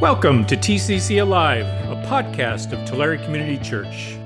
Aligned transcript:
Welcome 0.00 0.46
to 0.46 0.56
TCC 0.56 1.20
Alive, 1.20 1.66
a 1.66 2.02
podcast 2.06 2.72
of 2.72 2.88
Tulare 2.88 3.18
Community 3.18 3.58
Church. 3.62 4.16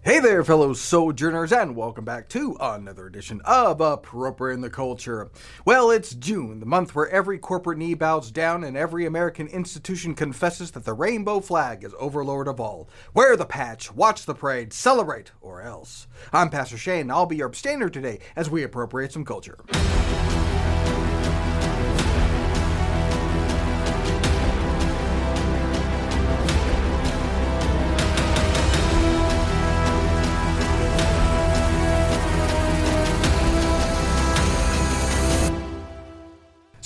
Hey 0.00 0.18
there, 0.18 0.42
fellow 0.42 0.72
sojourners, 0.72 1.52
and 1.52 1.76
welcome 1.76 2.06
back 2.06 2.26
to 2.30 2.56
another 2.58 3.06
edition 3.06 3.42
of 3.44 3.82
Appropriating 3.82 4.62
the 4.62 4.70
Culture. 4.70 5.30
Well, 5.66 5.90
it's 5.90 6.14
June, 6.14 6.58
the 6.58 6.64
month 6.64 6.94
where 6.94 7.10
every 7.10 7.38
corporate 7.38 7.76
knee 7.76 7.92
bows 7.92 8.30
down 8.30 8.64
and 8.64 8.78
every 8.78 9.04
American 9.04 9.46
institution 9.46 10.14
confesses 10.14 10.70
that 10.70 10.86
the 10.86 10.94
rainbow 10.94 11.40
flag 11.40 11.84
is 11.84 11.94
overlord 11.98 12.48
of 12.48 12.58
all. 12.58 12.88
Wear 13.12 13.36
the 13.36 13.44
patch, 13.44 13.94
watch 13.94 14.24
the 14.24 14.34
parade, 14.34 14.72
celebrate, 14.72 15.32
or 15.42 15.60
else. 15.60 16.06
I'm 16.32 16.48
Pastor 16.48 16.78
Shane, 16.78 17.02
and 17.02 17.12
I'll 17.12 17.26
be 17.26 17.36
your 17.36 17.48
abstainer 17.48 17.90
today 17.90 18.20
as 18.36 18.48
we 18.48 18.62
appropriate 18.62 19.12
some 19.12 19.26
culture. 19.26 19.58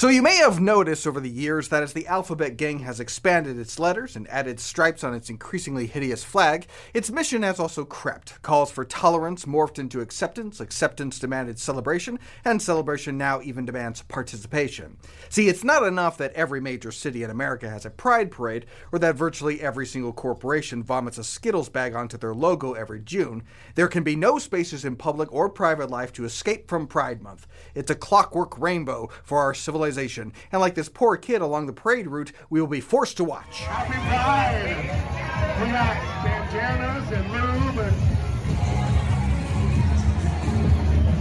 So 0.05 0.11
you 0.11 0.21
may 0.21 0.37
have 0.37 0.61
noticed 0.61 1.07
over 1.07 1.19
the 1.19 1.31
years 1.31 1.69
that 1.69 1.83
as 1.83 1.95
the 1.95 2.07
Alphabet 2.07 2.59
Gang 2.59 2.81
has 2.81 3.01
expanded 3.01 3.59
its 3.59 3.79
letters 3.79 4.17
and 4.17 4.29
added 4.29 4.61
stripes 4.61 5.03
on 5.03 5.15
its 5.15 5.31
increasingly 5.31 5.87
hideous 5.87 6.23
flag, 6.23 6.67
its 6.93 7.11
mission 7.11 7.43
has 7.43 7.59
also 7.59 7.87
crept. 7.87 8.43
Calls 8.43 8.71
for 8.71 8.85
tolerance 8.85 9.47
morphed 9.47 9.79
into 9.79 10.03
acceptance, 10.03 10.61
acceptance 10.61 11.19
demanded 11.19 11.59
celebration, 11.59 12.19
and 12.45 12.61
celebration 12.61 13.17
now 13.17 13.41
even 13.41 13.65
demands 13.65 14.03
participation. 14.03 14.99
See, 15.31 15.49
it's 15.49 15.65
not 15.65 15.83
enough 15.83 16.19
that 16.19 16.35
every 16.35 16.61
major 16.61 16.93
city 16.93 17.23
in 17.23 17.31
America 17.31 17.71
has 17.71 17.87
a 17.87 17.91
pride 17.91 18.31
parade, 18.31 18.67
or 18.93 18.99
that 18.99 19.17
virtually 19.17 19.63
every 19.63 19.87
single 19.87 20.13
corporation 20.13 20.83
vomits 20.83 21.17
a 21.17 21.25
Skittles 21.25 21.71
bag 21.71 21.95
onto 21.95 22.19
their 22.19 22.35
logo 22.35 22.75
every 22.75 23.01
June. 23.01 23.43
There 23.75 23.89
can 23.89 24.03
be 24.03 24.17
no 24.17 24.39
spaces 24.39 24.85
in 24.85 24.97
public 24.97 25.33
or 25.33 25.49
private 25.49 25.89
life 25.89 26.13
to 26.13 26.27
escape 26.27 26.69
from 26.69 26.87
Pride 26.87 27.23
Month. 27.23 27.47
It's 27.75 27.91
a 27.91 27.95
clockwork 27.95 28.59
rainbow 28.61 29.09
for 29.23 29.39
our 29.39 29.55
civilization 29.55 29.94
civilization. 29.95 30.33
And 30.53 30.61
like 30.61 30.75
this 30.75 30.89
poor 30.89 31.17
kid 31.17 31.41
along 31.41 31.67
the 31.67 31.73
parade 31.73 32.07
route, 32.07 32.33
we 32.51 32.61
will 32.61 32.69
be 32.69 32.81
forced 32.81 33.17
to 33.19 33.25
watch. 33.25 33.61
Happy 33.61 33.93
Pride! 33.93 34.91
We 35.61 35.71
got 35.71 35.97
bandanas 36.25 37.13
and 37.13 37.33
lube 37.33 37.79
and. 37.79 37.97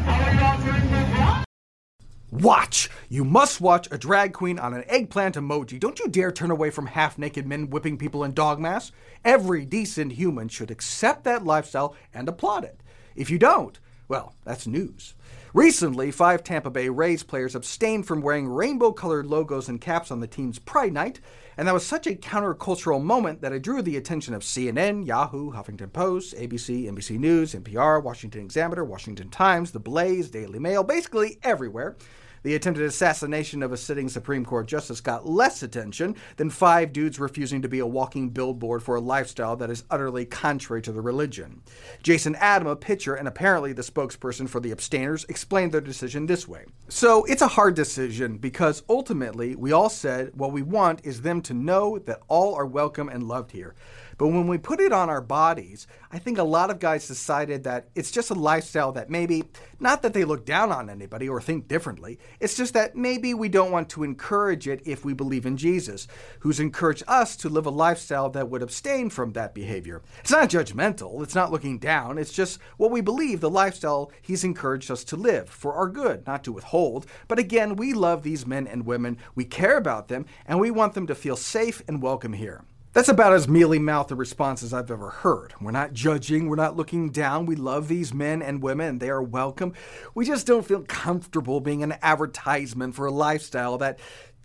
How 0.04 0.22
are 0.22 0.36
y'all 0.36 0.58
doing 0.66 0.92
with 0.92 2.44
Watch! 2.44 2.90
You 3.10 3.24
must 3.24 3.62
watch 3.62 3.88
a 3.92 3.98
drag 3.98 4.34
queen 4.34 4.58
on 4.58 4.74
an 4.74 4.84
eggplant 4.88 5.36
emoji. 5.36 5.80
Don't 5.80 6.00
you 6.00 6.08
dare 6.08 6.32
turn 6.32 6.50
away 6.50 6.72
from 6.72 6.88
half 6.88 7.20
naked 7.20 7.46
men 7.46 7.70
whipping 7.70 7.98
people 7.98 8.24
in 8.24 8.34
dog 8.34 8.60
masks. 8.60 8.92
Every 9.24 9.66
decent 9.66 10.14
human 10.14 10.50
should 10.50 10.72
accept 10.72 11.24
that 11.26 11.46
lifestyle 11.46 11.96
and 12.12 12.28
applaud 12.28 12.64
it. 12.64 12.82
If 13.16 13.30
you 13.30 13.38
don't, 13.38 13.80
well, 14.14 14.36
that's 14.44 14.68
news. 14.68 15.16
Recently, 15.56 16.12
five 16.12 16.44
Tampa 16.44 16.70
Bay 16.70 16.88
Rays 16.88 17.24
players 17.24 17.56
abstained 17.56 18.06
from 18.06 18.22
wearing 18.22 18.48
rainbow 18.48 18.92
colored 18.92 19.26
logos 19.26 19.68
and 19.68 19.82
caps 19.82 20.12
on 20.12 20.20
the 20.20 20.28
team's 20.28 20.60
Pride 20.60 20.94
Night, 20.94 21.20
and 21.58 21.68
that 21.68 21.74
was 21.74 21.84
such 21.84 22.06
a 22.06 22.14
countercultural 22.14 23.02
moment 23.02 23.42
that 23.42 23.54
it 23.54 23.64
drew 23.64 23.82
the 23.82 23.98
attention 23.98 24.36
of 24.36 24.44
CNN, 24.44 25.08
Yahoo, 25.08 25.52
Huffington 25.52 25.92
Post, 25.92 26.36
ABC, 26.36 26.84
NBC 26.84 27.18
News, 27.18 27.56
NPR, 27.56 28.04
Washington 28.04 28.42
Examiner, 28.42 28.86
Washington 28.86 29.32
Times, 29.32 29.72
The 29.72 29.80
Blaze, 29.80 30.30
Daily 30.30 30.60
Mail, 30.60 30.84
basically 30.84 31.40
everywhere. 31.42 31.96
The 32.44 32.56
attempted 32.56 32.84
assassination 32.84 33.64
of 33.64 33.72
a 33.72 33.78
sitting 33.78 34.10
Supreme 34.10 34.44
Court 34.44 34.68
justice 34.68 35.00
got 35.00 35.26
less 35.26 35.64
attention 35.64 36.18
than 36.36 36.50
five 36.50 36.92
dudes 36.92 37.18
refusing 37.18 37.62
to 37.62 37.70
be 37.70 37.80
a 37.80 37.88
walking 37.88 38.30
billboard 38.32 38.84
for 38.84 38.96
a 38.96 39.02
lifestyle 39.02 39.56
that 39.56 39.70
is 39.70 39.86
utterly 39.90 40.26
contrary 40.26 40.82
to 40.82 40.92
the 40.92 41.00
religion. 41.00 41.62
Jason 42.02 42.36
Adam, 42.36 42.68
a 42.68 42.76
pitcher 42.76 43.16
and 43.16 43.30
apparently 43.30 43.72
the 43.72 43.82
spokesperson 43.82 44.50
for 44.50 44.60
the 44.60 44.74
abstainers, 44.74 45.24
explained 45.30 45.72
their 45.72 45.80
decision 45.80 46.26
this 46.26 46.46
way. 46.46 46.66
So 46.90 47.24
it's 47.24 47.42
a 47.42 47.48
hard 47.48 47.76
decision 47.76 48.38
because 48.38 48.84
ultimately 48.90 49.56
we 49.56 49.72
all 49.72 49.90
said 49.90 50.32
what 50.36 50.52
we 50.52 50.64
want 50.64 51.00
is 51.06 51.22
them 51.22 51.42
to 51.44 51.54
know 51.54 51.98
that 52.00 52.24
all 52.28 52.56
are 52.56 52.66
welcome 52.66 53.08
and 53.08 53.24
loved 53.24 53.52
here. 53.52 53.74
But 54.24 54.30
when 54.30 54.48
we 54.48 54.58
put 54.58 54.80
it 54.80 54.94
on 54.94 55.10
our 55.10 55.20
bodies, 55.20 55.86
I 56.10 56.18
think 56.18 56.38
a 56.38 56.44
lot 56.44 56.70
of 56.70 56.80
guys 56.80 57.10
decided 57.10 57.66
that 57.66 57.90
it's 57.94 58.10
just 58.10 58.30
a 58.30 58.34
lifestyle 58.34 58.94
that 58.94 59.10
maybe, 59.10 59.44
not 59.82 60.02
that 60.02 60.14
they 60.14 60.24
look 60.24 60.46
down 60.46 60.72
on 60.72 60.90
anybody 60.90 61.28
or 61.28 61.42
think 61.42 61.68
differently, 61.68 62.18
it's 62.40 62.56
just 62.56 62.74
that 62.74 62.96
maybe 62.96 63.34
we 63.34 63.50
don't 63.50 63.74
want 63.74 63.90
to 63.90 64.04
encourage 64.06 64.66
it 64.66 64.82
if 64.86 65.04
we 65.04 65.12
believe 65.12 65.46
in 65.46 65.58
Jesus, 65.58 66.08
who's 66.40 66.62
encouraged 66.62 67.04
us 67.06 67.36
to 67.36 67.50
live 67.50 67.66
a 67.66 67.70
lifestyle 67.70 68.30
that 68.30 68.48
would 68.48 68.62
abstain 68.62 69.10
from 69.10 69.34
that 69.34 69.54
behavior. 69.54 70.02
It's 70.22 70.32
not 70.32 70.50
judgmental, 70.50 71.22
it's 71.22 71.36
not 71.36 71.52
looking 71.52 71.78
down, 71.78 72.18
it's 72.18 72.32
just 72.32 72.62
what 72.78 72.92
we 72.92 73.02
believe 73.02 73.42
the 73.42 73.50
lifestyle 73.50 74.10
he's 74.22 74.46
encouraged 74.46 74.90
us 74.90 75.04
to 75.04 75.18
live 75.18 75.50
for 75.50 75.74
our 75.74 75.90
good, 75.90 76.26
not 76.26 76.46
to 76.46 76.54
withhold. 76.54 77.08
But 77.28 77.40
again, 77.40 77.76
we 77.76 77.92
love 77.92 78.24
these 78.24 78.48
men 78.48 78.68
and 78.68 78.86
women, 78.86 79.18
we 79.36 79.44
care 79.44 79.76
about 79.76 80.08
them, 80.08 80.26
and 80.46 80.62
we 80.62 80.72
want 80.72 80.94
them 80.94 81.08
to 81.08 81.14
feel 81.14 81.36
safe 81.36 81.82
and 81.90 82.02
welcome 82.02 82.32
here. 82.32 82.64
That's 82.94 83.10
about 83.10 83.34
as 83.34 83.48
mealy 83.48 83.80
mouthed 83.80 84.12
a 84.12 84.16
response 84.16 84.62
as 84.62 84.72
I've 84.72 84.92
ever 84.92 85.10
heard. 85.10 85.56
We're 85.60 85.72
not 85.72 85.94
judging, 85.94 86.48
we're 86.48 86.58
not 86.58 86.78
looking 86.78 87.10
down. 87.10 87.48
We 87.48 87.56
love 87.56 87.88
these 87.88 88.14
men 88.14 88.44
and 88.44 88.62
women, 88.62 88.88
and 88.88 89.00
they 89.00 89.10
are 89.10 89.24
welcome. 89.24 89.74
We 90.14 90.28
just 90.28 90.46
don't 90.46 90.66
feel 90.66 90.84
comfortable 90.84 91.60
being 91.60 91.82
an 91.82 91.96
advertisement 92.04 92.94
for 92.94 93.08
a 93.08 93.12
lifestyle 93.12 93.80
that 93.80 93.98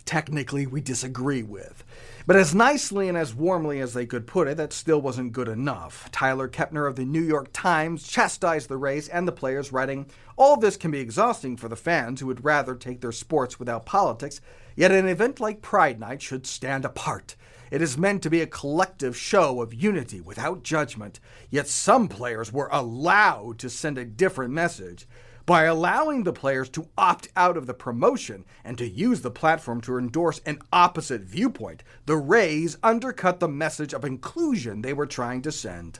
technically 0.03 0.65
we 0.65 0.81
disagree 0.81 1.43
with. 1.43 1.83
But 2.25 2.37
as 2.37 2.55
nicely 2.55 3.07
and 3.07 3.15
as 3.15 3.35
warmly 3.35 3.79
as 3.81 3.93
they 3.93 4.07
could 4.07 4.25
put 4.25 4.47
it, 4.47 4.57
that 4.57 4.73
still 4.73 4.99
wasn't 4.99 5.33
good 5.33 5.47
enough. 5.47 6.09
Tyler 6.11 6.47
Kepner 6.47 6.87
of 6.87 6.95
the 6.95 7.05
New 7.05 7.21
York 7.21 7.49
Times 7.53 8.07
chastised 8.07 8.67
the 8.67 8.77
Rays 8.77 9.09
and 9.09 9.27
the 9.27 9.31
players, 9.31 9.71
writing, 9.71 10.07
All 10.37 10.57
this 10.57 10.75
can 10.75 10.89
be 10.89 10.99
exhausting 10.99 11.55
for 11.55 11.67
the 11.67 11.75
fans 11.75 12.19
who 12.19 12.25
would 12.25 12.43
rather 12.43 12.73
take 12.73 13.01
their 13.01 13.11
sports 13.11 13.59
without 13.59 13.85
politics, 13.85 14.41
yet 14.79 14.93
an 14.93 15.09
event 15.09 15.41
like 15.41 15.61
Pride 15.61 15.99
Night 15.99 16.21
should 16.21 16.47
stand 16.47 16.85
apart. 16.85 17.35
It 17.69 17.81
is 17.81 17.97
meant 17.97 18.23
to 18.23 18.29
be 18.29 18.39
a 18.39 18.47
collective 18.47 19.13
show 19.17 19.61
of 19.61 19.73
unity 19.73 20.21
without 20.21 20.63
judgment, 20.63 21.19
yet 21.49 21.67
some 21.67 22.07
players 22.07 22.53
were 22.53 22.69
allowed 22.71 23.59
to 23.59 23.69
send 23.69 23.97
a 23.97 24.05
different 24.05 24.53
message. 24.53 25.05
By 25.45 25.63
allowing 25.63 26.23
the 26.23 26.31
players 26.31 26.69
to 26.69 26.87
opt 26.97 27.27
out 27.35 27.57
of 27.57 27.65
the 27.65 27.73
promotion 27.73 28.45
and 28.63 28.77
to 28.77 28.87
use 28.87 29.19
the 29.19 29.29
platform 29.29 29.81
to 29.81 29.97
endorse 29.97 30.39
an 30.45 30.59
opposite 30.71 31.23
viewpoint, 31.23 31.83
the 32.05 32.15
Rays 32.15 32.77
undercut 32.81 33.41
the 33.41 33.49
message 33.49 33.93
of 33.93 34.05
inclusion 34.05 34.81
they 34.81 34.93
were 34.93 35.05
trying 35.05 35.41
to 35.41 35.51
send. 35.51 35.99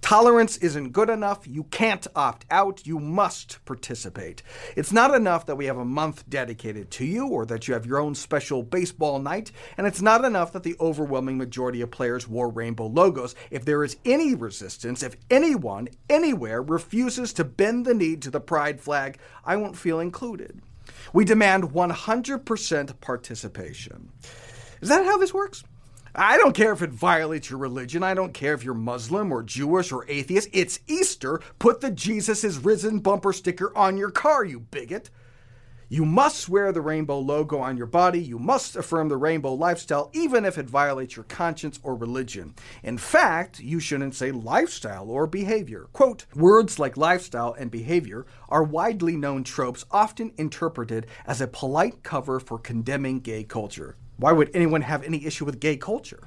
Tolerance 0.00 0.56
isn't 0.56 0.92
good 0.92 1.10
enough. 1.10 1.46
You 1.46 1.64
can't 1.64 2.06
opt 2.16 2.46
out. 2.50 2.86
You 2.86 2.98
must 2.98 3.64
participate. 3.64 4.42
It's 4.76 4.92
not 4.92 5.14
enough 5.14 5.46
that 5.46 5.56
we 5.56 5.66
have 5.66 5.76
a 5.76 5.84
month 5.84 6.28
dedicated 6.28 6.90
to 6.92 7.04
you 7.04 7.28
or 7.28 7.46
that 7.46 7.68
you 7.68 7.74
have 7.74 7.86
your 7.86 7.98
own 7.98 8.14
special 8.14 8.62
baseball 8.62 9.18
night. 9.18 9.52
And 9.76 9.86
it's 9.86 10.02
not 10.02 10.24
enough 10.24 10.52
that 10.52 10.62
the 10.62 10.76
overwhelming 10.80 11.38
majority 11.38 11.80
of 11.80 11.90
players 11.90 12.26
wore 12.26 12.48
rainbow 12.48 12.86
logos. 12.86 13.34
If 13.50 13.64
there 13.64 13.84
is 13.84 13.96
any 14.04 14.34
resistance, 14.34 15.02
if 15.02 15.16
anyone, 15.30 15.88
anywhere 16.08 16.62
refuses 16.62 17.32
to 17.34 17.44
bend 17.44 17.84
the 17.84 17.94
knee 17.94 18.16
to 18.16 18.30
the 18.30 18.40
pride 18.40 18.80
flag, 18.80 19.18
I 19.44 19.56
won't 19.56 19.76
feel 19.76 20.00
included. 20.00 20.60
We 21.12 21.24
demand 21.24 21.64
100% 21.64 23.00
participation. 23.00 24.10
Is 24.80 24.88
that 24.88 25.04
how 25.04 25.18
this 25.18 25.34
works? 25.34 25.62
I 26.14 26.36
don't 26.38 26.56
care 26.56 26.72
if 26.72 26.82
it 26.82 26.90
violates 26.90 27.50
your 27.50 27.60
religion. 27.60 28.02
I 28.02 28.14
don't 28.14 28.34
care 28.34 28.54
if 28.54 28.64
you're 28.64 28.74
Muslim 28.74 29.30
or 29.30 29.44
Jewish 29.44 29.92
or 29.92 30.04
atheist. 30.08 30.48
It's 30.52 30.80
Easter. 30.88 31.40
Put 31.60 31.80
the 31.80 31.90
Jesus 31.90 32.42
is 32.42 32.58
risen 32.58 32.98
bumper 32.98 33.32
sticker 33.32 33.76
on 33.76 33.96
your 33.96 34.10
car, 34.10 34.44
you 34.44 34.60
bigot. 34.60 35.10
You 35.88 36.04
must 36.04 36.48
wear 36.48 36.70
the 36.72 36.80
rainbow 36.80 37.18
logo 37.18 37.58
on 37.58 37.76
your 37.76 37.86
body. 37.86 38.20
You 38.20 38.38
must 38.38 38.76
affirm 38.76 39.08
the 39.08 39.16
rainbow 39.16 39.54
lifestyle, 39.54 40.10
even 40.12 40.44
if 40.44 40.56
it 40.56 40.70
violates 40.70 41.16
your 41.16 41.24
conscience 41.24 41.80
or 41.82 41.96
religion. 41.96 42.54
In 42.84 42.96
fact, 42.96 43.58
you 43.58 43.80
shouldn't 43.80 44.14
say 44.14 44.30
lifestyle 44.30 45.10
or 45.10 45.26
behavior. 45.26 45.88
Quote 45.92 46.26
Words 46.34 46.78
like 46.78 46.96
lifestyle 46.96 47.54
and 47.54 47.72
behavior 47.72 48.24
are 48.48 48.62
widely 48.62 49.16
known 49.16 49.42
tropes, 49.42 49.84
often 49.90 50.32
interpreted 50.36 51.06
as 51.26 51.40
a 51.40 51.48
polite 51.48 52.04
cover 52.04 52.38
for 52.38 52.58
condemning 52.58 53.18
gay 53.18 53.42
culture. 53.42 53.96
Why 54.20 54.32
would 54.32 54.50
anyone 54.52 54.82
have 54.82 55.02
any 55.02 55.24
issue 55.24 55.46
with 55.46 55.60
gay 55.60 55.78
culture? 55.78 56.20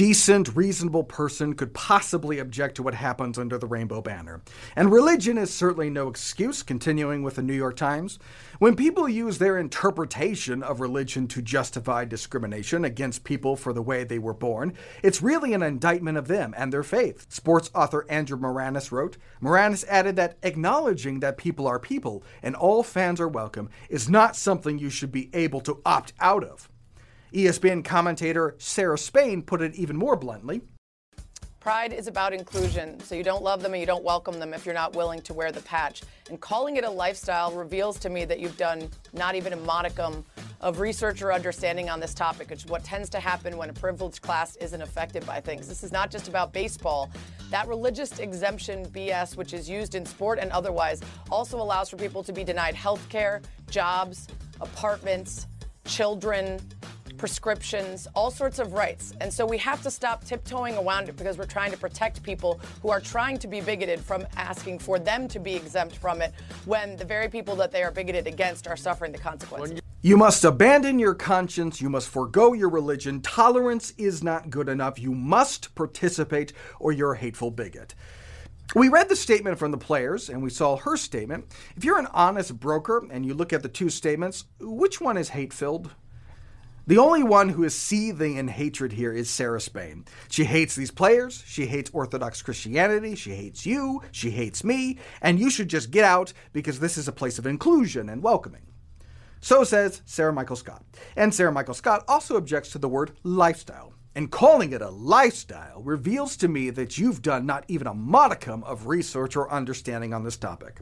Decent, 0.00 0.56
reasonable 0.56 1.04
person 1.04 1.52
could 1.52 1.74
possibly 1.74 2.38
object 2.38 2.74
to 2.74 2.82
what 2.82 2.94
happens 2.94 3.38
under 3.38 3.58
the 3.58 3.66
rainbow 3.66 4.00
banner. 4.00 4.40
And 4.74 4.90
religion 4.90 5.36
is 5.36 5.52
certainly 5.52 5.90
no 5.90 6.08
excuse, 6.08 6.62
continuing 6.62 7.22
with 7.22 7.34
the 7.34 7.42
New 7.42 7.52
York 7.52 7.76
Times. 7.76 8.18
When 8.60 8.76
people 8.76 9.10
use 9.10 9.36
their 9.36 9.58
interpretation 9.58 10.62
of 10.62 10.80
religion 10.80 11.28
to 11.28 11.42
justify 11.42 12.06
discrimination 12.06 12.82
against 12.82 13.24
people 13.24 13.56
for 13.56 13.74
the 13.74 13.82
way 13.82 14.02
they 14.04 14.18
were 14.18 14.32
born, 14.32 14.72
it's 15.02 15.20
really 15.20 15.52
an 15.52 15.62
indictment 15.62 16.16
of 16.16 16.28
them 16.28 16.54
and 16.56 16.72
their 16.72 16.82
faith. 16.82 17.26
Sports 17.28 17.70
author 17.74 18.06
Andrew 18.08 18.38
Moranis 18.38 18.90
wrote 18.90 19.18
Moranis 19.42 19.84
added 19.86 20.16
that 20.16 20.38
acknowledging 20.42 21.20
that 21.20 21.36
people 21.36 21.66
are 21.66 21.78
people 21.78 22.24
and 22.42 22.56
all 22.56 22.82
fans 22.82 23.20
are 23.20 23.28
welcome 23.28 23.68
is 23.90 24.08
not 24.08 24.34
something 24.34 24.78
you 24.78 24.88
should 24.88 25.12
be 25.12 25.28
able 25.34 25.60
to 25.60 25.82
opt 25.84 26.14
out 26.20 26.42
of. 26.42 26.69
ESPN 27.32 27.84
commentator 27.84 28.56
Sarah 28.58 28.98
Spain 28.98 29.42
put 29.42 29.62
it 29.62 29.74
even 29.74 29.96
more 29.96 30.16
bluntly. 30.16 30.62
Pride 31.60 31.92
is 31.92 32.06
about 32.06 32.32
inclusion, 32.32 32.98
so 33.00 33.14
you 33.14 33.22
don't 33.22 33.42
love 33.42 33.60
them 33.60 33.74
and 33.74 33.80
you 33.80 33.86
don't 33.86 34.02
welcome 34.02 34.38
them 34.38 34.54
if 34.54 34.64
you're 34.64 34.74
not 34.74 34.96
willing 34.96 35.20
to 35.20 35.34
wear 35.34 35.52
the 35.52 35.60
patch. 35.60 36.02
And 36.30 36.40
calling 36.40 36.76
it 36.76 36.84
a 36.84 36.90
lifestyle 36.90 37.52
reveals 37.52 37.98
to 37.98 38.08
me 38.08 38.24
that 38.24 38.40
you've 38.40 38.56
done 38.56 38.88
not 39.12 39.34
even 39.34 39.52
a 39.52 39.58
modicum 39.58 40.24
of 40.62 40.80
research 40.80 41.20
or 41.20 41.34
understanding 41.34 41.90
on 41.90 42.00
this 42.00 42.14
topic, 42.14 42.48
which 42.48 42.64
is 42.64 42.70
what 42.70 42.82
tends 42.82 43.10
to 43.10 43.20
happen 43.20 43.58
when 43.58 43.68
a 43.68 43.74
privileged 43.74 44.22
class 44.22 44.56
isn't 44.56 44.80
affected 44.80 45.26
by 45.26 45.38
things. 45.38 45.68
This 45.68 45.84
is 45.84 45.92
not 45.92 46.10
just 46.10 46.28
about 46.28 46.54
baseball. 46.54 47.10
That 47.50 47.68
religious 47.68 48.18
exemption 48.20 48.86
BS, 48.86 49.36
which 49.36 49.52
is 49.52 49.68
used 49.68 49.94
in 49.94 50.06
sport 50.06 50.38
and 50.38 50.50
otherwise, 50.52 51.02
also 51.30 51.60
allows 51.60 51.90
for 51.90 51.96
people 51.96 52.22
to 52.22 52.32
be 52.32 52.42
denied 52.42 52.74
health 52.74 53.06
care, 53.10 53.42
jobs, 53.68 54.28
apartments, 54.62 55.46
children, 55.84 56.58
prescriptions, 57.20 58.08
all 58.14 58.30
sorts 58.30 58.58
of 58.58 58.72
rights. 58.72 59.12
And 59.20 59.30
so 59.30 59.44
we 59.44 59.58
have 59.58 59.82
to 59.82 59.90
stop 59.90 60.24
tiptoeing 60.24 60.74
around 60.78 61.10
it 61.10 61.18
because 61.18 61.36
we're 61.36 61.44
trying 61.44 61.70
to 61.70 61.76
protect 61.76 62.22
people 62.22 62.58
who 62.80 62.88
are 62.88 62.98
trying 62.98 63.36
to 63.40 63.46
be 63.46 63.60
bigoted 63.60 64.00
from 64.00 64.26
asking 64.38 64.78
for 64.78 64.98
them 64.98 65.28
to 65.28 65.38
be 65.38 65.54
exempt 65.54 65.96
from 65.96 66.22
it 66.22 66.32
when 66.64 66.96
the 66.96 67.04
very 67.04 67.28
people 67.28 67.54
that 67.56 67.72
they 67.72 67.82
are 67.82 67.90
bigoted 67.90 68.26
against 68.26 68.66
are 68.66 68.76
suffering 68.76 69.12
the 69.12 69.18
consequences. 69.18 69.82
You 70.00 70.16
must 70.16 70.44
abandon 70.44 70.98
your 70.98 71.14
conscience. 71.14 71.78
You 71.78 71.90
must 71.90 72.08
forego 72.08 72.54
your 72.54 72.70
religion. 72.70 73.20
Tolerance 73.20 73.92
is 73.98 74.22
not 74.22 74.48
good 74.48 74.70
enough. 74.70 74.98
You 74.98 75.14
must 75.14 75.74
participate 75.74 76.54
or 76.78 76.90
you're 76.90 77.12
a 77.12 77.18
hateful 77.18 77.50
bigot. 77.50 77.94
We 78.74 78.88
read 78.88 79.10
the 79.10 79.16
statement 79.16 79.58
from 79.58 79.72
the 79.72 79.76
players 79.76 80.30
and 80.30 80.42
we 80.42 80.48
saw 80.48 80.78
her 80.78 80.96
statement. 80.96 81.54
If 81.76 81.84
you're 81.84 81.98
an 81.98 82.08
honest 82.14 82.58
broker 82.58 83.06
and 83.10 83.26
you 83.26 83.34
look 83.34 83.52
at 83.52 83.62
the 83.62 83.68
two 83.68 83.90
statements, 83.90 84.44
which 84.58 85.02
one 85.02 85.18
is 85.18 85.28
hate 85.28 85.52
filled? 85.52 85.90
The 86.90 86.98
only 86.98 87.22
one 87.22 87.50
who 87.50 87.62
is 87.62 87.72
seething 87.72 88.36
in 88.36 88.48
hatred 88.48 88.90
here 88.90 89.12
is 89.12 89.30
Sarah 89.30 89.60
Spain. 89.60 90.06
She 90.28 90.42
hates 90.42 90.74
these 90.74 90.90
players, 90.90 91.44
she 91.46 91.66
hates 91.66 91.88
Orthodox 91.92 92.42
Christianity, 92.42 93.14
she 93.14 93.30
hates 93.30 93.64
you, 93.64 94.02
she 94.10 94.32
hates 94.32 94.64
me, 94.64 94.98
and 95.22 95.38
you 95.38 95.50
should 95.50 95.68
just 95.68 95.92
get 95.92 96.04
out 96.04 96.32
because 96.52 96.80
this 96.80 96.98
is 96.98 97.06
a 97.06 97.12
place 97.12 97.38
of 97.38 97.46
inclusion 97.46 98.08
and 98.08 98.24
welcoming. 98.24 98.66
So 99.40 99.62
says 99.62 100.02
Sarah 100.04 100.32
Michael 100.32 100.56
Scott. 100.56 100.82
And 101.14 101.32
Sarah 101.32 101.52
Michael 101.52 101.74
Scott 101.74 102.02
also 102.08 102.36
objects 102.36 102.70
to 102.70 102.78
the 102.78 102.88
word 102.88 103.12
lifestyle. 103.22 103.92
And 104.16 104.32
calling 104.32 104.72
it 104.72 104.82
a 104.82 104.90
lifestyle 104.90 105.82
reveals 105.82 106.36
to 106.38 106.48
me 106.48 106.70
that 106.70 106.98
you've 106.98 107.22
done 107.22 107.46
not 107.46 107.64
even 107.68 107.86
a 107.86 107.94
modicum 107.94 108.64
of 108.64 108.88
research 108.88 109.36
or 109.36 109.48
understanding 109.52 110.12
on 110.12 110.24
this 110.24 110.36
topic. 110.36 110.80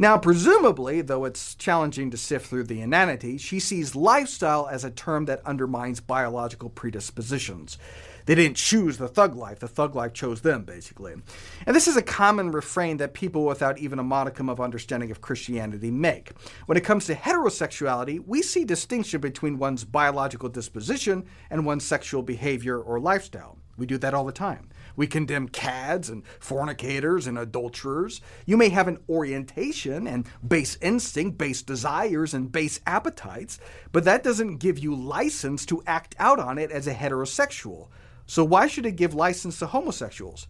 Now, 0.00 0.16
presumably, 0.16 1.02
though 1.02 1.26
it's 1.26 1.54
challenging 1.54 2.10
to 2.10 2.16
sift 2.16 2.46
through 2.46 2.64
the 2.64 2.80
inanity, 2.80 3.36
she 3.36 3.60
sees 3.60 3.94
lifestyle 3.94 4.66
as 4.66 4.82
a 4.82 4.90
term 4.90 5.26
that 5.26 5.44
undermines 5.44 6.00
biological 6.00 6.70
predispositions. 6.70 7.76
They 8.24 8.34
didn't 8.34 8.56
choose 8.56 8.96
the 8.96 9.08
thug 9.08 9.36
life, 9.36 9.58
the 9.58 9.68
thug 9.68 9.94
life 9.94 10.14
chose 10.14 10.40
them, 10.40 10.64
basically. 10.64 11.12
And 11.66 11.76
this 11.76 11.86
is 11.86 11.98
a 11.98 12.02
common 12.02 12.50
refrain 12.50 12.96
that 12.96 13.12
people 13.12 13.44
without 13.44 13.78
even 13.78 13.98
a 13.98 14.02
modicum 14.02 14.48
of 14.48 14.58
understanding 14.58 15.10
of 15.10 15.20
Christianity 15.20 15.90
make. 15.90 16.32
When 16.64 16.78
it 16.78 16.84
comes 16.84 17.04
to 17.04 17.14
heterosexuality, 17.14 18.26
we 18.26 18.40
see 18.40 18.64
distinction 18.64 19.20
between 19.20 19.58
one's 19.58 19.84
biological 19.84 20.48
disposition 20.48 21.26
and 21.50 21.66
one's 21.66 21.84
sexual 21.84 22.22
behavior 22.22 22.80
or 22.80 23.00
lifestyle. 23.00 23.58
We 23.76 23.86
do 23.86 23.98
that 23.98 24.14
all 24.14 24.24
the 24.24 24.32
time. 24.32 24.68
We 24.96 25.06
condemn 25.06 25.48
cads 25.48 26.10
and 26.10 26.22
fornicators 26.38 27.26
and 27.26 27.38
adulterers. 27.38 28.20
You 28.44 28.56
may 28.56 28.68
have 28.68 28.88
an 28.88 28.98
orientation 29.08 30.06
and 30.06 30.26
base 30.46 30.76
instinct, 30.82 31.38
base 31.38 31.62
desires, 31.62 32.34
and 32.34 32.52
base 32.52 32.80
appetites, 32.86 33.58
but 33.92 34.04
that 34.04 34.22
doesn't 34.22 34.58
give 34.58 34.78
you 34.78 34.94
license 34.94 35.64
to 35.66 35.82
act 35.86 36.14
out 36.18 36.38
on 36.38 36.58
it 36.58 36.70
as 36.70 36.86
a 36.86 36.94
heterosexual. 36.94 37.88
So 38.26 38.44
why 38.44 38.66
should 38.66 38.86
it 38.86 38.96
give 38.96 39.14
license 39.14 39.58
to 39.60 39.66
homosexuals? 39.66 40.46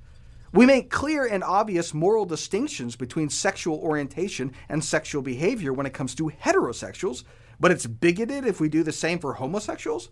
We 0.52 0.66
make 0.66 0.90
clear 0.90 1.24
and 1.24 1.44
obvious 1.44 1.94
moral 1.94 2.24
distinctions 2.24 2.96
between 2.96 3.28
sexual 3.28 3.78
orientation 3.78 4.52
and 4.68 4.84
sexual 4.84 5.22
behavior 5.22 5.72
when 5.72 5.86
it 5.86 5.94
comes 5.94 6.14
to 6.16 6.32
heterosexuals, 6.42 7.22
but 7.60 7.70
it's 7.70 7.86
bigoted 7.86 8.44
if 8.44 8.60
we 8.60 8.68
do 8.68 8.82
the 8.82 8.90
same 8.90 9.20
for 9.20 9.34
homosexuals? 9.34 10.10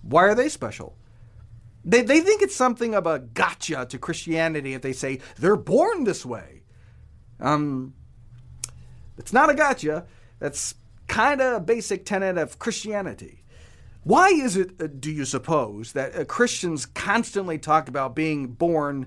Why 0.00 0.22
are 0.22 0.34
they 0.34 0.48
special? 0.48 0.96
They, 1.88 2.02
they 2.02 2.20
think 2.20 2.42
it's 2.42 2.54
something 2.54 2.94
of 2.94 3.06
a 3.06 3.18
gotcha 3.18 3.86
to 3.88 3.98
Christianity 3.98 4.74
if 4.74 4.82
they 4.82 4.92
say 4.92 5.20
they're 5.38 5.56
born 5.56 6.04
this 6.04 6.24
way. 6.24 6.60
Um, 7.40 7.94
it's 9.16 9.32
not 9.32 9.48
a 9.48 9.54
gotcha. 9.54 10.04
That's 10.38 10.74
kind 11.06 11.40
of 11.40 11.54
a 11.54 11.60
basic 11.60 12.04
tenet 12.04 12.36
of 12.36 12.58
Christianity. 12.58 13.42
Why 14.04 14.28
is 14.28 14.54
it, 14.54 14.72
uh, 14.78 14.88
do 15.00 15.10
you 15.10 15.24
suppose, 15.24 15.92
that 15.92 16.14
uh, 16.14 16.24
Christians 16.26 16.84
constantly 16.84 17.56
talk 17.56 17.88
about 17.88 18.14
being 18.14 18.48
born 18.48 19.06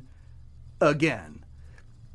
again? 0.82 1.41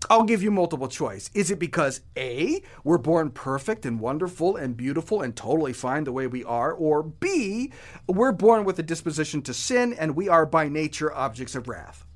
I'll 0.08 0.24
give 0.24 0.42
you 0.42 0.50
multiple 0.50 0.88
choice. 0.88 1.30
Is 1.34 1.50
it 1.50 1.58
because 1.58 2.00
A, 2.16 2.62
we're 2.84 2.98
born 2.98 3.30
perfect 3.30 3.84
and 3.84 3.98
wonderful 3.98 4.56
and 4.56 4.76
beautiful 4.76 5.22
and 5.22 5.34
totally 5.34 5.72
fine 5.72 6.04
the 6.04 6.12
way 6.12 6.26
we 6.26 6.44
are, 6.44 6.72
or 6.72 7.02
B, 7.02 7.72
we're 8.06 8.32
born 8.32 8.64
with 8.64 8.78
a 8.78 8.84
disposition 8.84 9.42
to 9.42 9.54
sin 9.54 9.92
and 9.92 10.14
we 10.14 10.28
are 10.28 10.46
by 10.46 10.68
nature 10.68 11.12
objects 11.12 11.54
of 11.54 11.66
wrath? 11.66 12.06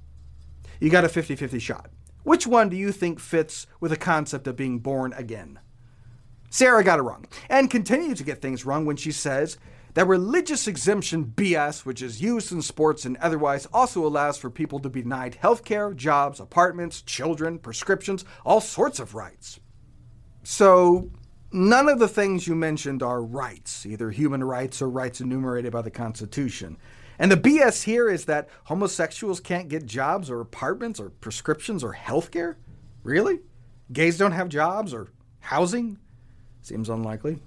You 0.78 0.88
got 0.90 1.04
a 1.04 1.08
50 1.08 1.36
50 1.36 1.58
shot. 1.58 1.90
Which 2.22 2.46
one 2.46 2.68
do 2.68 2.76
you 2.76 2.92
think 2.92 3.18
fits 3.18 3.66
with 3.80 3.90
the 3.90 3.96
concept 3.96 4.46
of 4.46 4.56
being 4.56 4.78
born 4.78 5.12
again? 5.14 5.58
Sarah 6.50 6.84
got 6.84 6.99
it 6.99 7.02
wrong, 7.02 7.26
and 7.49 7.70
continues 7.70 8.18
to 8.18 8.25
get 8.25 8.42
things 8.42 8.66
wrong 8.66 8.84
when 8.84 8.96
she 8.96 9.12
says 9.12 9.56
that 9.94 10.06
religious 10.06 10.66
exemption 10.68 11.32
BS, 11.35 11.85
which 11.85 12.02
is 12.02 12.23
used 12.23 12.52
in 12.52 12.62
sports 12.62 13.04
and 13.04 13.16
otherwise, 13.16 13.66
also 13.73 14.06
allows 14.06 14.38
for 14.38 14.50
people 14.50 14.78
to 14.80 14.88
be 14.88 15.02
denied 15.02 15.37
health 15.37 15.64
care, 15.64 15.92
jobs, 15.92 16.40
apartments, 16.40 17.02
children, 17.02 17.59
prescriptions, 17.59 18.25
all 18.44 18.61
sorts 18.61 19.00
of 19.00 19.14
rights. 19.14 19.61
So, 20.42 21.11
none 21.52 21.88
of 21.88 21.99
the 21.99 22.09
things 22.09 22.47
you 22.47 22.54
mentioned 22.54 23.02
are 23.02 23.23
rights, 23.23 23.85
either 23.85 24.11
human 24.11 24.44
rights 24.44 24.80
or 24.80 24.88
rights 24.88 25.20
enumerated 25.20 25.73
by 25.73 25.82
the 25.82 25.90
Constitution. 25.90 26.76
And 27.18 27.30
the 27.30 27.37
BS 27.37 27.82
here 27.82 28.09
is 28.09 28.25
that 28.26 28.49
homosexuals 28.64 29.40
can't 29.40 29.68
get 29.68 29.85
jobs 29.85 30.30
or 30.30 30.40
apartments 30.40 30.99
or 30.99 31.11
prescriptions 31.11 31.85
or 31.85 31.92
health 31.92 32.30
care? 32.30 32.56
Really? 33.02 33.40
Gays 33.92 34.16
don't 34.16 34.32
have 34.32 34.49
jobs 34.49 34.94
or 34.94 35.09
housing? 35.40 35.99
Seems 36.62 36.88
unlikely. 36.88 37.40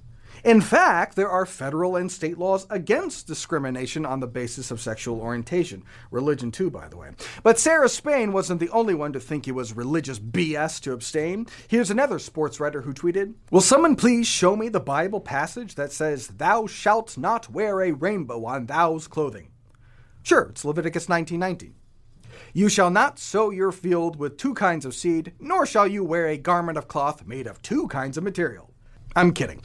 In 0.43 0.61
fact, 0.61 1.15
there 1.15 1.29
are 1.29 1.45
federal 1.45 1.95
and 1.95 2.11
state 2.11 2.37
laws 2.37 2.67
against 2.69 3.27
discrimination 3.27 4.05
on 4.05 4.19
the 4.19 4.27
basis 4.27 4.71
of 4.71 4.81
sexual 4.81 5.21
orientation. 5.21 5.83
Religion, 6.11 6.51
too, 6.51 6.69
by 6.69 6.87
the 6.87 6.97
way. 6.97 7.11
But 7.43 7.59
Sarah 7.59 7.89
Spain 7.89 8.33
wasn't 8.33 8.59
the 8.59 8.69
only 8.69 8.93
one 8.93 9.13
to 9.13 9.19
think 9.19 9.47
it 9.47 9.53
was 9.53 9.75
religious 9.75 10.19
BS 10.19 10.81
to 10.81 10.93
abstain. 10.93 11.47
Here's 11.67 11.91
another 11.91 12.19
sports 12.19 12.59
writer 12.59 12.81
who 12.81 12.93
tweeted 12.93 13.33
Will 13.51 13.61
someone 13.61 13.95
please 13.95 14.27
show 14.27 14.55
me 14.55 14.69
the 14.69 14.79
Bible 14.79 15.21
passage 15.21 15.75
that 15.75 15.91
says, 15.91 16.27
Thou 16.27 16.67
shalt 16.67 17.17
not 17.17 17.49
wear 17.49 17.81
a 17.81 17.91
rainbow 17.91 18.45
on 18.45 18.67
thou's 18.67 19.07
clothing? 19.07 19.49
Sure, 20.23 20.43
it's 20.43 20.63
Leviticus 20.63 21.07
19:19. 21.07 21.73
You 22.53 22.69
shall 22.69 22.89
not 22.89 23.19
sow 23.19 23.49
your 23.49 23.71
field 23.71 24.15
with 24.15 24.37
two 24.37 24.53
kinds 24.53 24.85
of 24.85 24.93
seed, 24.93 25.33
nor 25.39 25.65
shall 25.65 25.87
you 25.87 26.03
wear 26.03 26.27
a 26.27 26.37
garment 26.37 26.77
of 26.77 26.87
cloth 26.87 27.25
made 27.25 27.47
of 27.47 27.61
two 27.61 27.87
kinds 27.87 28.17
of 28.17 28.23
material. 28.23 28.71
I'm 29.15 29.33
kidding. 29.33 29.61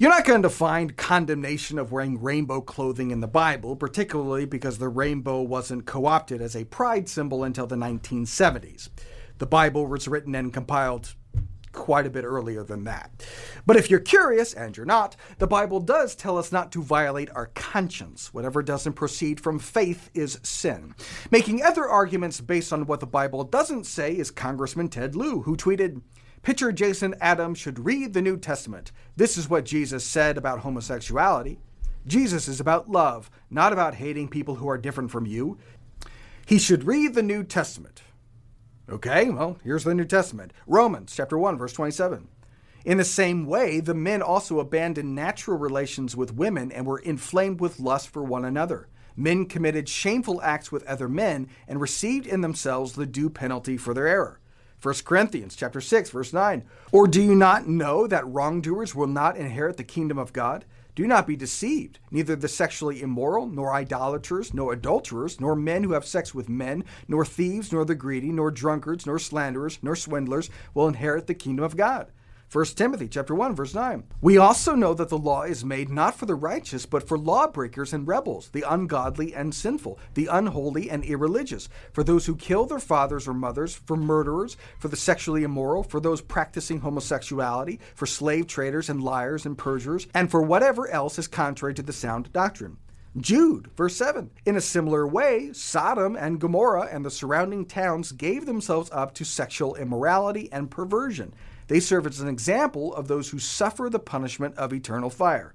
You're 0.00 0.08
not 0.08 0.24
going 0.24 0.40
to 0.44 0.48
find 0.48 0.96
condemnation 0.96 1.78
of 1.78 1.92
wearing 1.92 2.22
rainbow 2.22 2.62
clothing 2.62 3.10
in 3.10 3.20
the 3.20 3.28
Bible, 3.28 3.76
particularly 3.76 4.46
because 4.46 4.78
the 4.78 4.88
rainbow 4.88 5.42
wasn't 5.42 5.84
co 5.84 6.06
opted 6.06 6.40
as 6.40 6.56
a 6.56 6.64
pride 6.64 7.06
symbol 7.06 7.44
until 7.44 7.66
the 7.66 7.76
1970s. 7.76 8.88
The 9.36 9.44
Bible 9.44 9.86
was 9.86 10.08
written 10.08 10.34
and 10.34 10.54
compiled 10.54 11.14
quite 11.72 12.06
a 12.06 12.10
bit 12.10 12.24
earlier 12.24 12.64
than 12.64 12.84
that. 12.84 13.10
But 13.66 13.76
if 13.76 13.90
you're 13.90 14.00
curious, 14.00 14.54
and 14.54 14.74
you're 14.74 14.86
not, 14.86 15.16
the 15.36 15.46
Bible 15.46 15.80
does 15.80 16.14
tell 16.14 16.38
us 16.38 16.50
not 16.50 16.72
to 16.72 16.82
violate 16.82 17.28
our 17.34 17.50
conscience. 17.54 18.32
Whatever 18.32 18.62
doesn't 18.62 18.94
proceed 18.94 19.38
from 19.38 19.58
faith 19.58 20.08
is 20.14 20.40
sin. 20.42 20.94
Making 21.30 21.62
other 21.62 21.86
arguments 21.86 22.40
based 22.40 22.72
on 22.72 22.86
what 22.86 23.00
the 23.00 23.06
Bible 23.06 23.44
doesn't 23.44 23.84
say 23.84 24.16
is 24.16 24.30
Congressman 24.30 24.88
Ted 24.88 25.14
Lieu, 25.14 25.42
who 25.42 25.58
tweeted, 25.58 26.00
Pitcher 26.42 26.72
Jason 26.72 27.14
Adams 27.20 27.58
should 27.58 27.84
read 27.84 28.14
the 28.14 28.22
New 28.22 28.38
Testament. 28.38 28.92
This 29.14 29.36
is 29.36 29.50
what 29.50 29.66
Jesus 29.66 30.04
said 30.04 30.38
about 30.38 30.60
homosexuality. 30.60 31.58
Jesus 32.06 32.48
is 32.48 32.60
about 32.60 32.90
love, 32.90 33.30
not 33.50 33.74
about 33.74 33.96
hating 33.96 34.28
people 34.28 34.54
who 34.54 34.68
are 34.68 34.78
different 34.78 35.10
from 35.10 35.26
you. 35.26 35.58
He 36.46 36.58
should 36.58 36.84
read 36.84 37.14
the 37.14 37.22
New 37.22 37.44
Testament. 37.44 38.02
Okay, 38.88 39.28
well, 39.28 39.58
here's 39.62 39.84
the 39.84 39.94
New 39.94 40.06
Testament 40.06 40.52
Romans 40.66 41.14
chapter 41.14 41.38
1, 41.38 41.58
verse 41.58 41.74
27. 41.74 42.26
In 42.86 42.96
the 42.96 43.04
same 43.04 43.44
way, 43.44 43.80
the 43.80 43.94
men 43.94 44.22
also 44.22 44.58
abandoned 44.60 45.14
natural 45.14 45.58
relations 45.58 46.16
with 46.16 46.34
women 46.34 46.72
and 46.72 46.86
were 46.86 46.98
inflamed 46.98 47.60
with 47.60 47.78
lust 47.78 48.08
for 48.08 48.24
one 48.24 48.46
another. 48.46 48.88
Men 49.14 49.44
committed 49.44 49.90
shameful 49.90 50.40
acts 50.40 50.72
with 50.72 50.86
other 50.86 51.08
men 51.08 51.48
and 51.68 51.80
received 51.80 52.26
in 52.26 52.40
themselves 52.40 52.94
the 52.94 53.04
due 53.04 53.28
penalty 53.28 53.76
for 53.76 53.92
their 53.92 54.08
error. 54.08 54.40
1 54.82 54.94
Corinthians 55.04 55.54
chapter 55.54 55.80
6 55.80 56.10
verse 56.10 56.32
9. 56.32 56.64
Or 56.90 57.06
do 57.06 57.20
you 57.22 57.34
not 57.34 57.68
know 57.68 58.06
that 58.06 58.26
wrongdoers 58.26 58.94
will 58.94 59.06
not 59.06 59.36
inherit 59.36 59.76
the 59.76 59.84
kingdom 59.84 60.18
of 60.18 60.32
God? 60.32 60.64
Do 60.94 61.06
not 61.06 61.26
be 61.26 61.36
deceived. 61.36 61.98
Neither 62.10 62.34
the 62.34 62.48
sexually 62.48 63.00
immoral, 63.00 63.46
nor 63.46 63.72
idolaters, 63.72 64.52
nor 64.52 64.72
adulterers, 64.72 65.40
nor 65.40 65.54
men 65.54 65.84
who 65.84 65.92
have 65.92 66.04
sex 66.04 66.34
with 66.34 66.48
men, 66.48 66.84
nor 67.06 67.24
thieves, 67.24 67.72
nor 67.72 67.84
the 67.84 67.94
greedy, 67.94 68.32
nor 68.32 68.50
drunkards, 68.50 69.06
nor 69.06 69.18
slanderers, 69.18 69.78
nor 69.82 69.96
swindlers 69.96 70.50
will 70.74 70.88
inherit 70.88 71.26
the 71.26 71.34
kingdom 71.34 71.64
of 71.64 71.76
God. 71.76 72.10
1 72.52 72.64
Timothy 72.64 73.06
chapter 73.06 73.32
1 73.32 73.54
verse 73.54 73.76
9. 73.76 74.02
We 74.20 74.36
also 74.36 74.74
know 74.74 74.92
that 74.94 75.08
the 75.08 75.16
law 75.16 75.42
is 75.42 75.64
made 75.64 75.88
not 75.88 76.16
for 76.16 76.26
the 76.26 76.34
righteous 76.34 76.84
but 76.84 77.06
for 77.06 77.16
lawbreakers 77.16 77.92
and 77.92 78.08
rebels, 78.08 78.48
the 78.48 78.64
ungodly 78.68 79.32
and 79.32 79.54
sinful, 79.54 80.00
the 80.14 80.26
unholy 80.26 80.90
and 80.90 81.04
irreligious, 81.04 81.68
for 81.92 82.02
those 82.02 82.26
who 82.26 82.34
kill 82.34 82.66
their 82.66 82.80
fathers 82.80 83.28
or 83.28 83.34
mothers, 83.34 83.76
for 83.76 83.96
murderers, 83.96 84.56
for 84.80 84.88
the 84.88 84.96
sexually 84.96 85.44
immoral, 85.44 85.84
for 85.84 86.00
those 86.00 86.20
practicing 86.20 86.80
homosexuality, 86.80 87.78
for 87.94 88.06
slave 88.06 88.48
traders 88.48 88.88
and 88.88 89.00
liars 89.00 89.46
and 89.46 89.56
perjurers, 89.56 90.08
and 90.12 90.28
for 90.28 90.42
whatever 90.42 90.88
else 90.88 91.20
is 91.20 91.28
contrary 91.28 91.74
to 91.74 91.82
the 91.82 91.92
sound 91.92 92.32
doctrine. 92.32 92.78
Jude, 93.16 93.70
verse 93.76 93.96
7. 93.96 94.30
In 94.46 94.54
a 94.54 94.60
similar 94.60 95.04
way, 95.04 95.52
Sodom 95.52 96.16
and 96.16 96.40
Gomorrah 96.40 96.88
and 96.92 97.04
the 97.04 97.10
surrounding 97.10 97.66
towns 97.66 98.12
gave 98.12 98.46
themselves 98.46 98.88
up 98.92 99.14
to 99.14 99.24
sexual 99.24 99.74
immorality 99.74 100.48
and 100.52 100.70
perversion. 100.70 101.34
They 101.70 101.78
serve 101.78 102.04
as 102.08 102.18
an 102.18 102.26
example 102.26 102.92
of 102.96 103.06
those 103.06 103.30
who 103.30 103.38
suffer 103.38 103.88
the 103.88 104.00
punishment 104.00 104.58
of 104.58 104.72
eternal 104.72 105.08
fire. 105.08 105.54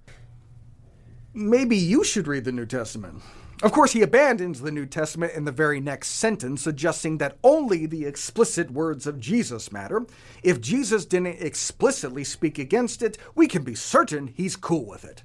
Maybe 1.33 1.75
you 1.75 2.05
should 2.05 2.25
read 2.25 2.45
the 2.45 2.53
New 2.53 2.65
Testament. 2.65 3.21
Of 3.61 3.73
course, 3.73 3.91
he 3.91 4.01
abandons 4.01 4.61
the 4.61 4.71
New 4.71 4.85
Testament 4.85 5.33
in 5.33 5.43
the 5.43 5.51
very 5.51 5.81
next 5.81 6.11
sentence, 6.11 6.61
suggesting 6.61 7.17
that 7.17 7.37
only 7.43 7.85
the 7.85 8.05
explicit 8.05 8.71
words 8.71 9.05
of 9.05 9.19
Jesus 9.19 9.73
matter. 9.73 10.05
If 10.41 10.61
Jesus 10.61 11.05
didn't 11.05 11.41
explicitly 11.41 12.23
speak 12.23 12.59
against 12.59 13.03
it, 13.03 13.17
we 13.35 13.45
can 13.45 13.63
be 13.63 13.75
certain 13.75 14.27
he's 14.27 14.55
cool 14.55 14.85
with 14.85 15.03
it. 15.03 15.21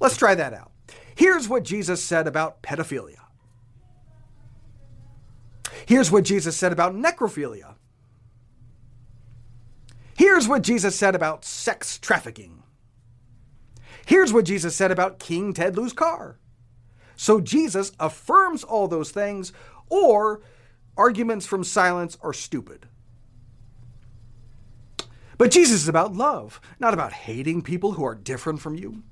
Let's 0.00 0.16
try 0.16 0.34
that 0.34 0.54
out. 0.54 0.72
Here's 1.14 1.46
what 1.46 1.62
Jesus 1.62 2.02
said 2.02 2.26
about 2.26 2.62
pedophilia. 2.62 3.20
Here's 5.84 6.10
what 6.10 6.24
Jesus 6.24 6.56
said 6.56 6.72
about 6.72 6.94
necrophilia. 6.94 7.74
Here's 10.16 10.48
what 10.48 10.62
Jesus 10.62 10.94
said 10.94 11.14
about 11.14 11.44
sex 11.44 11.98
trafficking. 11.98 12.62
Here's 14.06 14.32
what 14.32 14.44
Jesus 14.44 14.74
said 14.74 14.90
about 14.90 15.18
King 15.18 15.52
Ted 15.52 15.76
Lieu's 15.76 15.92
car. 15.92 16.38
So 17.16 17.40
Jesus 17.40 17.92
affirms 18.00 18.64
all 18.64 18.88
those 18.88 19.10
things, 19.10 19.52
or 19.88 20.42
arguments 20.96 21.46
from 21.46 21.64
silence 21.64 22.18
are 22.20 22.32
stupid. 22.32 22.88
But 25.38 25.50
Jesus 25.50 25.82
is 25.82 25.88
about 25.88 26.14
love, 26.14 26.60
not 26.78 26.94
about 26.94 27.12
hating 27.12 27.62
people 27.62 27.92
who 27.92 28.04
are 28.04 28.14
different 28.14 28.60
from 28.60 28.76
you. 28.76 29.02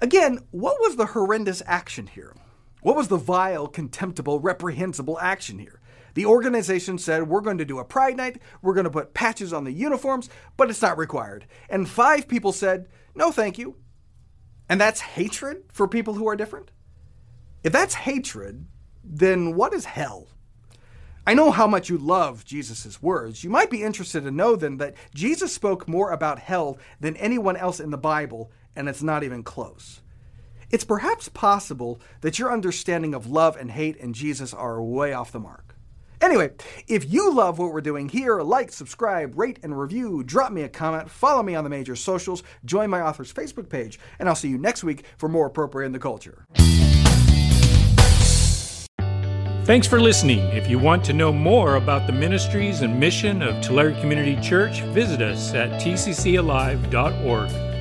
Again, 0.00 0.40
what 0.50 0.78
was 0.80 0.96
the 0.96 1.06
horrendous 1.06 1.62
action 1.66 2.06
here? 2.06 2.34
What 2.82 2.96
was 2.96 3.08
the 3.08 3.16
vile, 3.16 3.66
contemptible, 3.66 4.40
reprehensible 4.40 5.18
action 5.18 5.58
here? 5.58 5.80
The 6.16 6.24
organization 6.24 6.96
said, 6.96 7.28
We're 7.28 7.42
going 7.42 7.58
to 7.58 7.66
do 7.66 7.78
a 7.78 7.84
Pride 7.84 8.16
Night, 8.16 8.40
we're 8.62 8.72
going 8.72 8.84
to 8.84 8.90
put 8.90 9.12
patches 9.12 9.52
on 9.52 9.64
the 9.64 9.70
uniforms, 9.70 10.30
but 10.56 10.70
it's 10.70 10.80
not 10.80 10.96
required. 10.96 11.44
And 11.68 11.86
five 11.86 12.26
people 12.26 12.52
said, 12.52 12.88
No, 13.14 13.30
thank 13.30 13.58
you. 13.58 13.76
And 14.66 14.80
that's 14.80 15.00
hatred 15.00 15.64
for 15.70 15.86
people 15.86 16.14
who 16.14 16.26
are 16.26 16.34
different? 16.34 16.70
If 17.62 17.74
that's 17.74 17.92
hatred, 17.92 18.64
then 19.04 19.56
what 19.56 19.74
is 19.74 19.84
hell? 19.84 20.28
I 21.26 21.34
know 21.34 21.50
how 21.50 21.66
much 21.66 21.90
you 21.90 21.98
love 21.98 22.46
Jesus' 22.46 23.02
words. 23.02 23.44
You 23.44 23.50
might 23.50 23.68
be 23.68 23.82
interested 23.82 24.24
to 24.24 24.30
know 24.30 24.56
then 24.56 24.78
that 24.78 24.94
Jesus 25.14 25.52
spoke 25.52 25.86
more 25.86 26.12
about 26.12 26.38
hell 26.38 26.78
than 26.98 27.14
anyone 27.16 27.58
else 27.58 27.78
in 27.78 27.90
the 27.90 27.98
Bible, 27.98 28.50
and 28.74 28.88
it's 28.88 29.02
not 29.02 29.22
even 29.22 29.42
close. 29.42 30.00
It's 30.70 30.82
perhaps 30.82 31.28
possible 31.28 32.00
that 32.22 32.38
your 32.38 32.50
understanding 32.50 33.12
of 33.12 33.28
love 33.28 33.54
and 33.54 33.70
hate 33.70 34.00
and 34.00 34.14
Jesus 34.14 34.54
are 34.54 34.82
way 34.82 35.12
off 35.12 35.30
the 35.30 35.40
mark. 35.40 35.65
Anyway, 36.26 36.50
if 36.88 37.12
you 37.12 37.32
love 37.32 37.60
what 37.60 37.72
we're 37.72 37.80
doing 37.80 38.08
here, 38.08 38.40
like, 38.40 38.72
subscribe, 38.72 39.38
rate, 39.38 39.60
and 39.62 39.78
review, 39.78 40.24
drop 40.24 40.50
me 40.50 40.62
a 40.62 40.68
comment, 40.68 41.08
follow 41.08 41.40
me 41.40 41.54
on 41.54 41.62
the 41.62 41.70
major 41.70 41.94
socials, 41.94 42.42
join 42.64 42.90
my 42.90 43.00
author's 43.00 43.32
Facebook 43.32 43.68
page, 43.68 44.00
and 44.18 44.28
I'll 44.28 44.34
see 44.34 44.48
you 44.48 44.58
next 44.58 44.82
week 44.82 45.04
for 45.18 45.28
more 45.28 45.46
Appropriating 45.46 45.92
the 45.92 46.00
Culture. 46.00 46.44
Thanks 49.66 49.86
for 49.86 50.00
listening. 50.00 50.40
If 50.48 50.68
you 50.68 50.80
want 50.80 51.04
to 51.04 51.12
know 51.12 51.32
more 51.32 51.76
about 51.76 52.08
the 52.08 52.12
ministries 52.12 52.82
and 52.82 52.98
mission 52.98 53.40
of 53.40 53.62
Tulare 53.62 53.92
Community 54.00 54.34
Church, 54.40 54.80
visit 54.80 55.22
us 55.22 55.54
at 55.54 55.80
tccalive.org. 55.80 57.75